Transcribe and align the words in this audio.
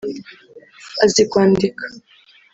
azi 1.03 1.23
kwandika 1.29 1.85